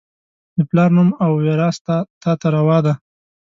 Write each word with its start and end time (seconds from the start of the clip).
د 0.57 0.59
پلار 0.69 0.89
نوم 0.95 1.09
او، 1.23 1.31
وراث 1.45 1.77
تا 2.23 2.31
ته 2.39 2.47
روا 2.55 2.77
دي 2.85 2.93